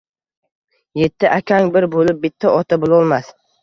[1.09, 3.35] Etti akang bir bulib bitta ota bulolmas